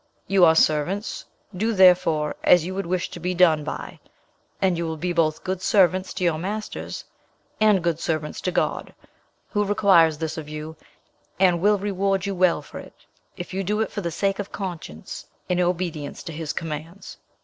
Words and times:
You 0.25 0.45
are 0.45 0.55
servants: 0.55 1.25
do, 1.55 1.73
therefore, 1.73 2.35
as 2.43 2.65
you 2.65 2.73
would 2.73 2.87
wish 2.87 3.11
to 3.11 3.19
be 3.19 3.35
done 3.35 3.63
by, 3.63 3.99
and 4.59 4.75
you 4.75 4.87
will 4.87 4.97
be 4.97 5.13
both 5.13 5.43
good 5.43 5.61
servants 5.61 6.11
to 6.15 6.23
your 6.23 6.39
masters 6.39 7.05
and 7.59 7.83
good 7.83 7.99
servants 7.99 8.41
to 8.41 8.51
God, 8.51 8.95
who 9.51 9.63
requires 9.63 10.17
this 10.17 10.39
of 10.39 10.49
you, 10.49 10.75
and 11.39 11.61
will 11.61 11.77
reward 11.77 12.25
you 12.25 12.33
well 12.33 12.63
for 12.63 12.79
it, 12.79 13.05
if 13.37 13.53
you 13.53 13.63
do 13.63 13.79
it 13.79 13.91
for 13.91 14.01
the 14.01 14.09
sake 14.09 14.39
of 14.39 14.51
conscience, 14.51 15.27
in 15.47 15.59
obedience 15.59 16.23
to 16.23 16.31
his 16.33 16.51
commands. 16.51 17.17